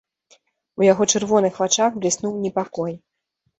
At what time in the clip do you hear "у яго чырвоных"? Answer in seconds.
0.81-1.61